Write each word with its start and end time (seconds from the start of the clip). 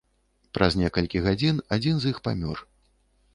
Праз 0.57 0.77
некалькі 0.83 1.21
гадзін 1.27 1.61
адзін 1.77 1.95
з 2.01 2.11
іх 2.15 2.23
памёр. 2.29 2.57